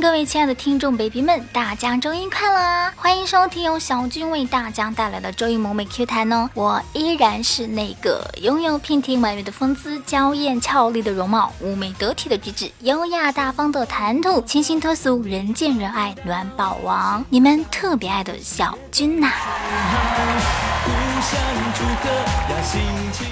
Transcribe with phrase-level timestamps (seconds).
[0.00, 2.92] 各位亲爱的听众 baby 们，大家周一快乐！
[2.94, 6.48] 欢迎收听由小军为大家带来的周一萌美 Q 弹哦。
[6.54, 19.28] 我依然是那个拥有娉婷婉约的风姿、娇艳俏丽的容貌、妩媚得体的举止、优雅大方的谈吐、清新脱俗、人见人爱、暖宝王，你们特别爱的小军呐！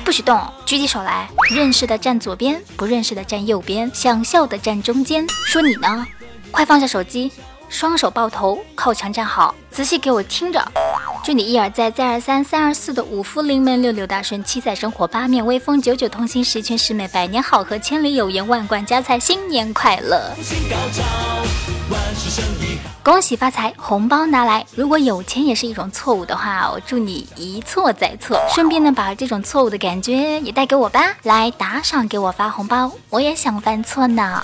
[0.05, 1.29] 不许动，举起手来。
[1.49, 5.25] 认识的站左边，不认识的站右边，想笑的站中间。
[5.47, 6.05] 说你呢？
[6.57, 7.31] 快放下手机，
[7.69, 10.73] 双手抱头，靠墙站好，仔细给我听着。
[11.23, 20.33] 祝你一而再，再而三，三而四的五福临门，六六大顺，七彩生活，八面威风，九九同心，十全十美，百年好合，千里有缘，万贯家财，新年快乐！
[23.03, 24.65] 恭喜发财，红包拿来！
[24.75, 28.41] 如果有钱也是一种错误的话，我祝你一错再错。
[28.55, 31.13] 顺便呢，把这种错误的感觉也带给我吧。
[31.25, 34.43] 来打赏，给我发红包，我也想犯错呢。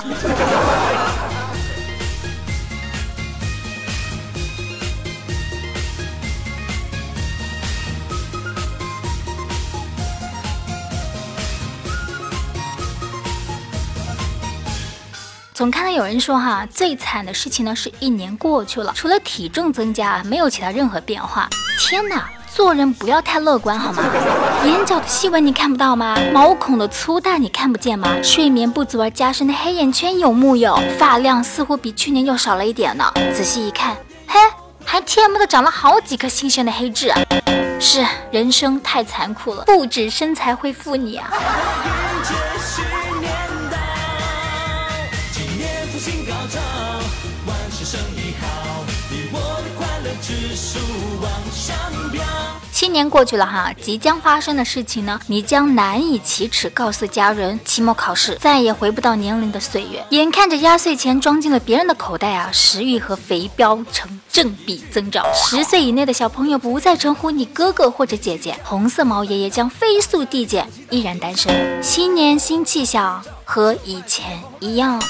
[15.62, 21.48] 总看到有人说哈，最惨的事情呢是一年过去了，除了体重增加，没有其他任何变化。
[21.78, 24.02] 天哪，做人不要太乐观好吗？
[24.64, 26.18] 眼角的细纹你看不到吗？
[26.34, 28.08] 毛孔的粗大你看不见吗？
[28.24, 30.76] 睡眠不足而加深的黑眼圈有木有？
[30.98, 33.04] 发量似乎比去年又少了一点呢。
[33.32, 33.96] 仔细一看，
[34.26, 34.40] 嘿，
[34.84, 37.14] 还 TM 的长了好几颗新鲜的黑痣！
[37.78, 41.30] 是人生太残酷了，不止身材会负你啊。
[52.72, 57.58] 新年过去了哈，即将发生的事情呢，你将难以启齿告诉家人。
[57.64, 65.24] 期末考试再也回不到年龄的岁月，眼看着压岁钱装进了别人的口袋啊，食欲和肥膘成正比增长。
[65.32, 71.82] 十岁以内的小朋友不再称呼你哥哥或者姐姐，红色毛爷爷将飞速递减，依然单身。
[71.82, 75.00] 新年新气象，和以前一样。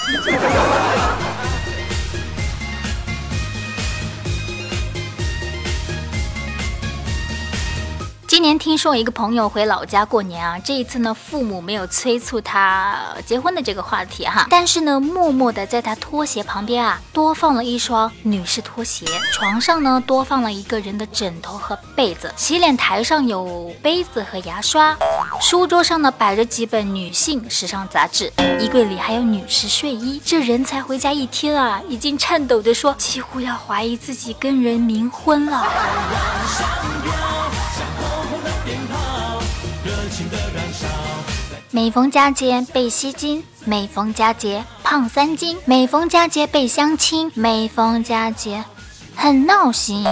[8.33, 19.05] 今年听说一个朋友回老家过年啊，这一次呢，父母没有催促他结婚的这个话题哈，但是呢，默默的在他拖鞋旁边啊，多放了一双女士拖鞋，
[19.35, 24.97] 床上呢，多放了一个人的枕头和被子，洗脸台上有杯子和牙刷，
[25.39, 30.19] 书桌上呢，摆着几本女性时尚杂志，衣柜里还有女士睡衣。
[30.25, 35.67] 这人才回家一天啊，已经颤抖的说，几乎要怀疑自己跟人冥婚了。
[41.75, 48.63] 每逢佳节倍吸金，每逢佳节胖三斤，每逢佳节倍相亲，每逢佳节
[49.17, 50.05] 很闹心。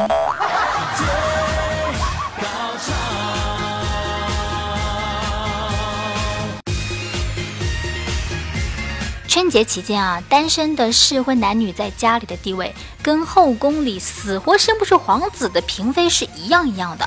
[9.31, 17.05] 春节期间啊，单身的适婚男女在家里的地位，跟后宫里死活生不出皇子的嫔妃是一样一样的。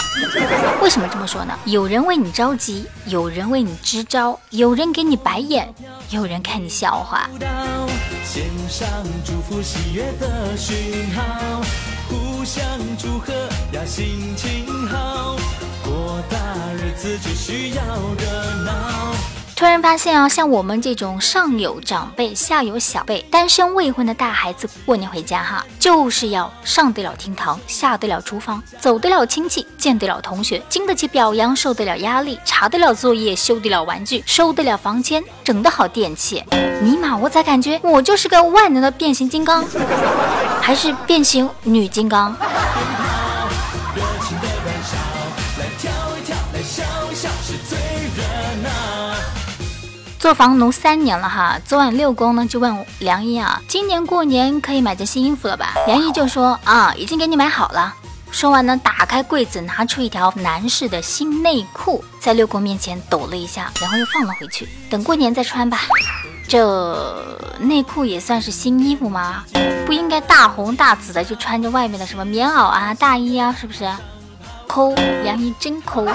[0.82, 1.54] 为什么这么说呢？
[1.66, 5.76] 有人为你着急，有人为你支招，有人给你白眼，
[6.12, 7.30] 有人看你笑话。
[8.24, 8.88] 献上
[9.26, 11.62] 祝福喜悦的讯号，
[12.08, 12.64] 互相
[12.98, 13.34] 祝贺
[13.74, 15.36] 呀，心情好，
[15.84, 16.38] 过大
[16.72, 17.84] 日子只需要
[18.18, 19.14] 热闹。
[19.64, 36.44] 突然发现啊，像我们这种上有长辈、下有小辈、单身未婚的大孩子，过年回家哈，就是要上得了厅堂，下得了厨房，走得了亲戚，见得了同学，经得起表扬，受得了压力，查得了作业，修得了玩具，收得了房间，整得好电器。
[36.82, 39.64] 尼玛，我咋感觉我就是个万能的变形金刚，
[40.60, 42.36] 还是变形女金刚？
[50.24, 55.74] 做房奴三年了哈，昨晚六公呢就问梁一啊，今年过年可以买件新衣服了吧？
[55.86, 57.94] 梁一就说啊，已经给你买好了。
[58.32, 65.82] 说完呢，打开柜子，拿出一条男士的新内裤，在六公面前抖了一下，然后又放了回去，等过年再穿吧。
[66.48, 67.22] 这
[67.60, 69.44] 内裤也算是新衣服吗？
[69.86, 73.92] 不应该大红大紫的就穿着外面的什么棉袄啊、大衣啊，是不是？
[74.68, 74.96] 抠，
[75.26, 76.08] 梁一真抠。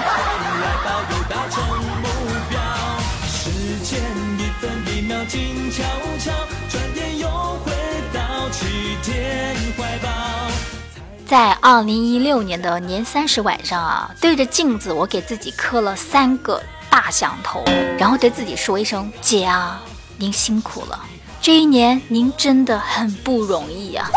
[11.25, 17.63] 在二零一六年的年三十晚上啊，对着镜子，我给自己磕了三个大响头，
[17.99, 19.79] 然后对自己说一声：“姐啊，
[20.17, 20.99] 您辛苦了。”
[21.39, 24.09] 这一年您真的很不容易啊，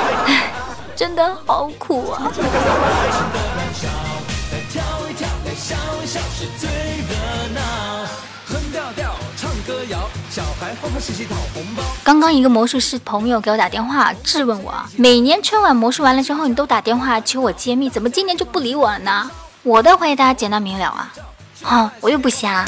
[0.96, 2.30] 真的好苦啊。
[12.02, 19.30] 刚刚一个魔术师朋友给我打电话质问我，每年春晚魔术完了之后，你都打电话求我揭秘，怎么今年就不理我了呢？
[19.62, 21.12] 我的回答简单明了啊，
[21.62, 22.64] 哦，我又不瞎。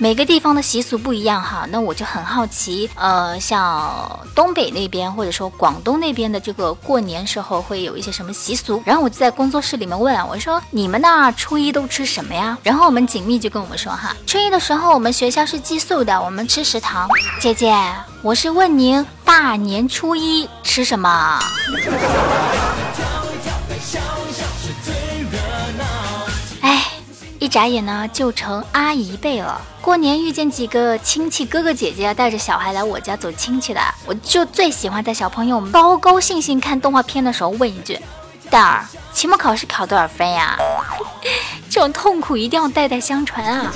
[0.00, 8.80] 每个地方的习俗不一样哈，那我就很好奇，呃，像东北那边或者说广东那边的这个过年时候会有一些什么习俗？
[8.86, 12.56] 然后我就在工作室里面问啊，我说你们那初一都吃什么呀？
[12.62, 17.08] 然后我们锦觅就跟我们说哈，初一的时候我们学校是寄宿的，我们吃食堂。
[17.40, 17.76] 姐姐，
[18.22, 21.40] 我是问您大年初一吃什么？
[27.48, 29.58] 一眨眼呢，就成阿姨辈了。
[29.80, 37.98] 过年遇见几个亲戚哥哥姐姐带着小孩来我家走亲戚的，我就最喜欢在小朋友们高高兴兴看动画片的时候问一句
[38.52, 38.84] ：“蛋儿，
[39.14, 40.58] 期末考试考多少分呀？”
[41.70, 43.72] 这种痛苦一定要代代相传啊！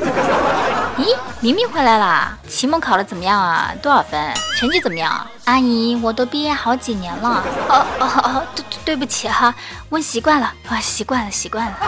[0.98, 3.72] 咦，明明回来啦，期末考的怎么样啊？
[3.80, 4.20] 多少分？
[4.58, 5.26] 成绩怎么样？
[5.46, 7.42] 阿姨，我都毕业好几年了。
[7.70, 9.54] 哦哦哦，对对不起哈，
[9.88, 11.78] 问习惯了啊，习惯了习惯了。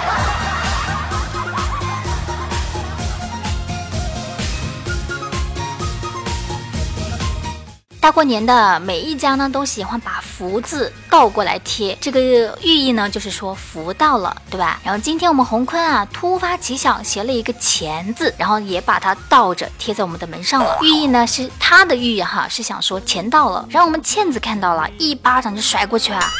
[8.05, 12.21] 大过年的，每一家呢都喜欢把福字倒过来贴，这个
[12.61, 14.79] 寓意呢就是说福到了，对吧？
[14.85, 23.67] 然后今天我们洪坤啊突发奇想写了一个钱字，然后也把它倒着贴在我们的门上了，寓意呢是他的寓意哈，是想说钱到了。
[23.71, 26.31] 然后我们倩子看到了，一巴掌就甩过去啊！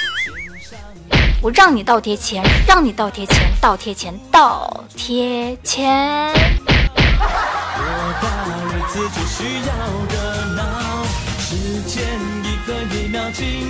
[1.41, 6.31] 我让你倒贴钱，让你倒贴钱，倒贴钱，倒贴钱。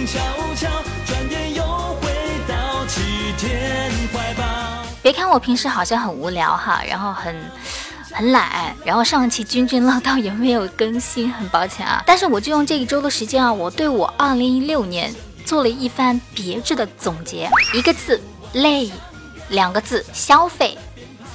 [0.06, 0.20] 悄
[0.54, 0.68] 悄，
[1.06, 1.64] 转眼又
[2.00, 2.12] 回
[2.46, 3.00] 到起
[3.40, 4.44] 点怀抱
[5.02, 7.34] 别看我平时好像很无聊哈，然后很
[8.12, 12.02] 很懒，然后上期君君唠叨也没有更新，很抱歉啊。
[12.06, 15.12] 但是我就用这一周的时间啊，我对我二零一六年
[15.44, 18.20] 做了一番别致的总结：一个字
[18.52, 18.90] 累，
[19.48, 20.76] 两个字消费，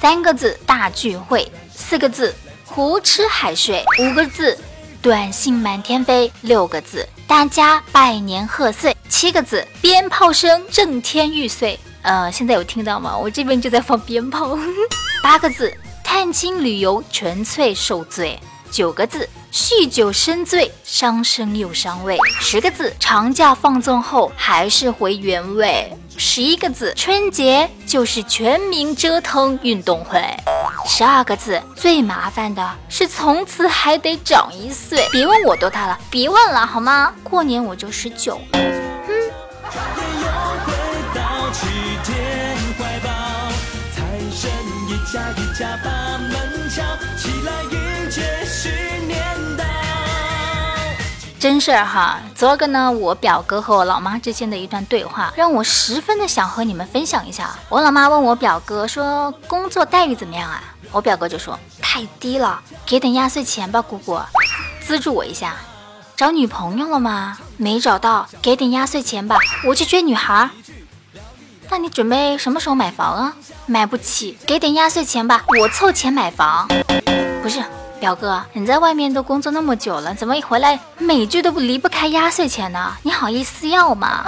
[0.00, 2.34] 三个字大聚会，四个字
[2.64, 4.56] 胡吃海睡，五个字。
[5.02, 11.78] 短信满天飞，六个字，大家拜年贺岁，七个字，鞭炮声震天欲碎。
[12.02, 13.16] 呃，现在有听到吗？
[13.16, 14.58] 我这边就在放鞭炮。
[15.24, 15.74] 八个字，
[16.04, 18.38] 探亲旅游纯粹受罪。
[18.70, 22.18] 九个字，酗酒生醉，伤身又伤胃。
[22.38, 25.90] 十个字，长假放纵后还是回原位。
[26.22, 30.22] 十一个字，春节就是全民折腾运动会。
[30.86, 35.08] 十二个字，最麻烦的是从此还得长一岁。
[35.10, 37.14] 别问我多大了，别问了好吗？
[37.24, 38.38] 过年我就十九。
[51.40, 57.56] 真事儿哈，昨个呢，我表哥和我老妈之间的一段对话，让我十分的想和你们分享一下。
[57.70, 60.62] 我老妈问我表哥说，工作待遇怎么样啊？
[60.92, 64.20] 我表哥就说太低了，给点压岁钱吧，姑姑，
[64.86, 65.56] 资助我一下。
[66.14, 67.38] 找女朋友了吗？
[67.56, 70.50] 没找到，给点压岁钱吧，我去追女孩。
[71.70, 73.32] 那你准备什么时候买房啊？
[73.64, 76.68] 买不起，给点压岁钱吧，我凑钱买房。
[77.42, 77.64] 不是。
[78.00, 82.96] 表哥，你在外面都工作那么久了，怎么一回来每句都不离不开压岁钱呢？
[83.02, 84.24] 你好意思要吗？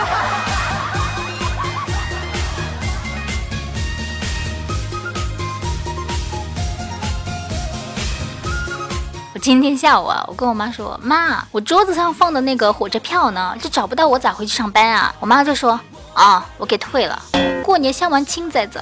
[9.34, 15.14] 我今天下午啊，我跟我妈说，妈，我桌子上放的那个火车票呢，就找不到，我咋回去上班啊？
[15.18, 15.80] 我妈就说，
[16.12, 17.18] 啊，我给退了，
[17.64, 18.78] 过年相完亲再走。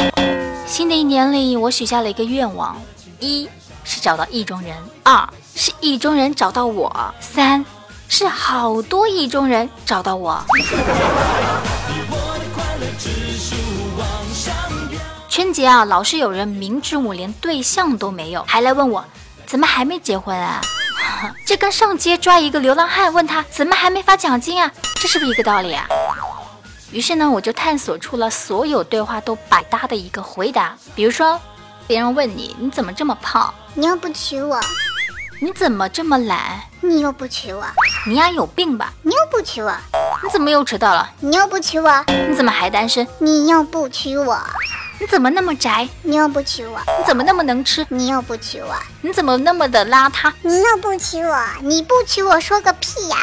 [0.67, 2.77] 新的一年里，我许下了一个愿望，
[3.21, 3.49] 一。
[3.85, 7.65] 是找到意中人，二是意中人找到我，三
[8.09, 10.43] 是好多意中人找到我。
[15.29, 19.05] 春节啊，老是有人明知我连对象都没有，还来问我
[19.47, 20.61] 怎么还没结婚啊？
[21.47, 25.87] 这跟上街抓一个流浪汉问他怎么还没发奖金啊，这是不是一个道理啊？
[26.93, 31.41] 于是呢，我就探索出了所有对话都百搭的一个回答，比如说。
[31.91, 33.53] 别人问你你怎么这么胖？
[33.75, 34.61] 你又不娶我。
[35.41, 36.61] 你怎么这么懒？
[36.83, 37.65] 你又不娶我。
[38.07, 38.93] 你丫有病吧？
[39.03, 39.75] 你又不娶我。
[40.23, 41.11] 你怎么又迟到了？
[41.19, 42.05] 你又不娶我。
[42.29, 43.05] 你怎么还单身？
[43.19, 44.39] 你又不娶我。
[45.01, 45.89] 你怎么那么宅？
[46.03, 47.85] 你又不娶我，你怎么那么能吃？
[47.89, 50.33] 你又不娶我，你怎么那么的邋遢？
[50.43, 53.17] 你又不娶我，你不娶我说个屁呀！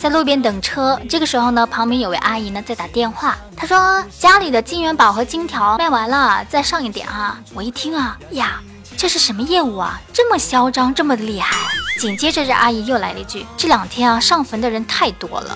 [0.00, 7.38] 在路边等车，这个时候呢，旁边有位阿姨呢在打电话，她说家里的金元宝和金条卖完了，再上一点啊！
[7.52, 8.62] 我一听啊，呀，
[8.96, 10.00] 这是什么业务啊？
[10.10, 11.54] 这么嚣张，这么的厉害！
[11.98, 15.54] 紧接着，这阿姨又来了一句：“这两天啊，上坟的人太多了。”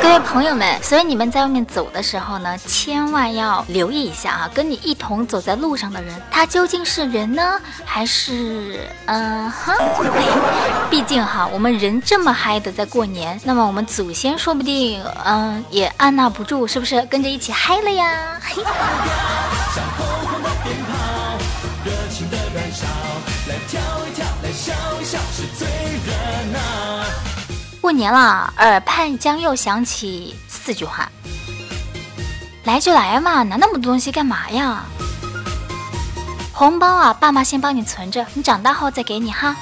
[0.00, 9.74] 各位朋友们，所以你们在外面走的时候呢，千万要留意一下啊，跟你一同走在路上的人，他究竟是人呢，还是嗯哼？
[10.92, 18.38] 毕竟哈，我们人这么嗨的在过年，那么我们祖先说不定嗯也按捺不住，是不是跟着一起嗨了呀？
[18.42, 18.62] 嘿。
[27.80, 31.10] 过年了，耳畔将又响起四句话：
[32.64, 34.84] 来就来嘛，拿那么多东西干嘛呀？
[36.52, 39.56] 红包啊，爸妈先帮你存着，你长大后再给你哈。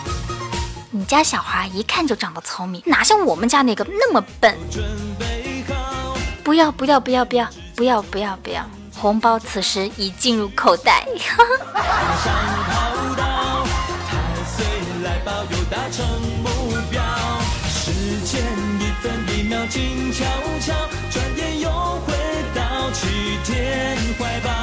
[1.10, 4.56] 家小孩一看就长得聪明，哪像我们家那个那么笨。
[6.44, 8.64] 不要不要不要不要不要不要不要，
[8.96, 11.04] 红包此时已进入口袋。
[19.68, 20.24] 静悄
[20.60, 20.72] 悄，
[21.10, 22.12] 转眼又回
[22.54, 23.06] 到起
[23.44, 24.59] 点怀抱。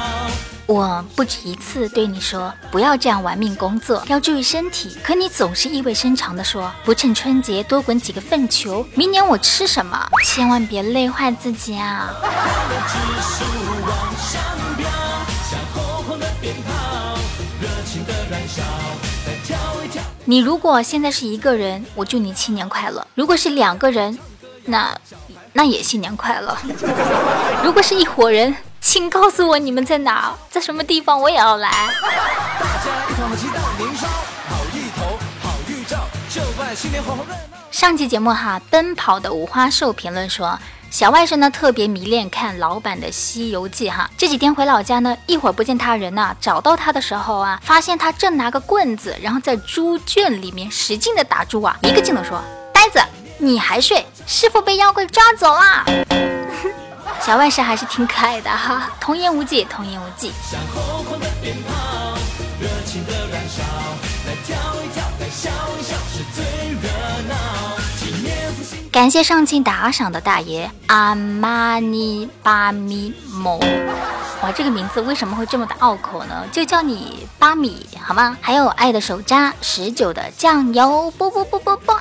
[0.68, 4.94] 我不止一次对你说，不要这样玩命工作，要注意身体。
[5.02, 9.98] 可你总是意味深长地说，不趁春节多滚几个粪球，明年我吃什么？
[10.26, 12.12] 千万别累坏自己啊！
[20.26, 24.18] 你如果现在是一个人，我祝你新年快乐；如果是两个人，
[24.66, 24.94] 那，
[25.54, 26.54] 那也新年快乐。
[27.64, 28.54] 如果是一伙人，
[28.90, 31.70] 请告诉我你们在哪，在什么地方，我也要来。
[37.70, 40.58] 上期节目哈，奔跑的五花兽评论说，
[40.90, 44.08] 小外甥呢特别迷恋看老版的《西游记》哈。
[44.16, 51.76] 这几天回老家呢，一会儿不见他人呐，找到他的时候啊，发现他正拿个棍子，然后在猪圈里面使劲的打猪啊。
[51.82, 52.42] 一个劲的说，
[52.72, 52.98] 呆子。
[53.36, 54.06] 你还睡？
[54.26, 55.84] 师傅被妖怪抓走啦！
[57.28, 60.32] 小外甥还是挺可爱的哈，童言无忌，童言无忌。
[68.90, 73.60] 感谢上期打赏的大爷阿玛尼巴米某，
[74.42, 76.46] 哇，这个名字为什么会这么的拗口呢？
[76.50, 78.38] 就叫你巴米好吗？
[78.40, 82.00] 还有爱的手札十九的酱油，啵啵啵啵啵。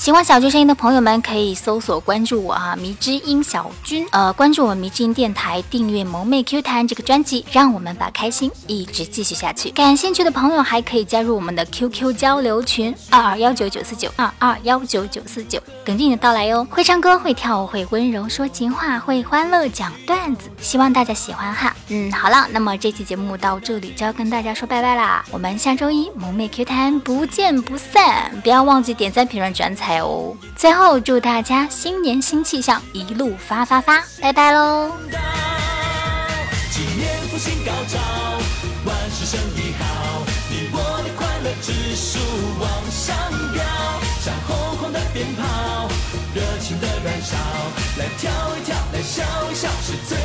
[0.00, 4.08] 喜欢小军声音的朋友们，可以搜索关注我啊，迷之音小军。
[4.12, 9.68] 呃，关注我迷之音电台，订阅萌妹 Q 弹这个专辑，让我们把开心一直继续下去。
[9.68, 16.66] 感兴趣的朋友还可以加入我们的 QQ 交流群二二幺九九四九二二幺九九四九，等着你的到来哟。
[16.70, 21.76] 会唱歌，会跳舞，会温柔说情话，会欢乐讲段子，希望大家喜欢哈。
[21.88, 29.89] 嗯，好了，那么这期节目到这里就要跟大家说拜拜啦，我们下周一萌妹 Q 弹不见不散，不要忘记点赞、评论、转采。
[29.98, 34.92] 哦，最后祝大家新年新气象，一路发发发，拜拜喽！
[38.86, 39.84] 万事胜意好，
[40.48, 42.18] 你我的快乐指数
[42.58, 43.14] 往上
[43.52, 43.62] 飙，
[44.24, 45.88] 像红红的鞭炮，
[46.34, 47.36] 热情的燃烧，
[47.98, 48.74] 来跳一跳。
[48.92, 50.16] 来笑一笑，是最